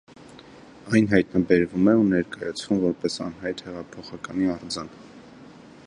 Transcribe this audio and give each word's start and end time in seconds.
Այն 0.99 1.09
հայտնաբերվում 1.11 1.91
է 1.91 1.93
ու 1.99 2.07
ներկայացվում 2.13 2.81
որպես 2.87 3.19
անհայտ 3.27 3.63
հեղափոխականի 3.67 4.53
արձան։ 4.57 4.91